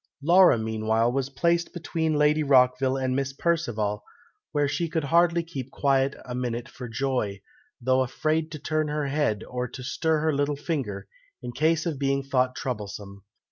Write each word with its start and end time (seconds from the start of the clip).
Laura, 0.23 0.57
meanwhile, 0.57 1.11
was 1.11 1.29
placed 1.29 1.73
between 1.73 2.15
Lady 2.17 2.41
Rockville 2.41 2.97
and 2.97 3.15
Miss 3.15 3.33
Perceval, 3.33 4.03
where 4.51 4.67
she 4.67 4.89
could 4.89 5.03
hardly 5.03 5.43
keep 5.43 5.69
quiet 5.69 6.15
a 6.25 6.33
minute 6.33 6.67
for 6.67 6.89
joy, 6.89 7.39
though 7.79 8.01
afraid 8.01 8.51
to 8.53 8.57
turn 8.57 8.87
her 8.87 9.05
head 9.09 9.43
or 9.47 9.67
to 9.67 9.83
stir 9.83 10.21
her 10.21 10.33
little 10.33 10.55
finger, 10.57 11.07
in 11.43 11.51
case 11.51 11.85
of 11.85 11.99
being 11.99 12.23
thought 12.23 12.55
troublesome. 12.55 13.25